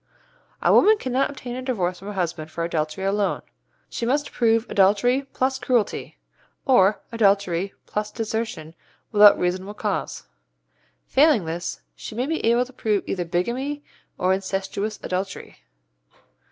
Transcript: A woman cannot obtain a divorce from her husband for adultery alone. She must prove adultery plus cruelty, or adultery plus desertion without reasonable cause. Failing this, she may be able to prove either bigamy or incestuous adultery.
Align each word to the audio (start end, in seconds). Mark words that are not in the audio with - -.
A 0.63 0.73
woman 0.73 0.97
cannot 0.97 1.29
obtain 1.29 1.55
a 1.55 1.61
divorce 1.61 1.99
from 1.99 2.07
her 2.07 2.15
husband 2.15 2.49
for 2.49 2.63
adultery 2.63 3.03
alone. 3.05 3.43
She 3.87 4.03
must 4.03 4.31
prove 4.31 4.65
adultery 4.67 5.27
plus 5.31 5.59
cruelty, 5.59 6.17
or 6.65 7.03
adultery 7.11 7.75
plus 7.85 8.09
desertion 8.09 8.73
without 9.11 9.37
reasonable 9.37 9.75
cause. 9.75 10.23
Failing 11.05 11.45
this, 11.45 11.81
she 11.95 12.15
may 12.15 12.25
be 12.25 12.43
able 12.43 12.65
to 12.65 12.73
prove 12.73 13.03
either 13.05 13.25
bigamy 13.25 13.83
or 14.17 14.33
incestuous 14.33 14.99
adultery. 15.03 15.59